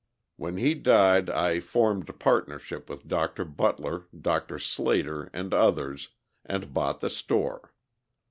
When 0.35 0.57
he 0.57 0.73
died 0.73 1.29
I 1.29 1.59
formed 1.59 2.09
a 2.09 2.13
partnership 2.13 2.89
with 2.89 3.07
Dr. 3.07 3.45
Butler, 3.45 4.07
Dr. 4.19 4.57
Slater, 4.57 5.29
and 5.31 5.53
others, 5.53 6.09
and 6.43 6.73
bought 6.73 7.01
the 7.01 7.09
store. 7.11 7.71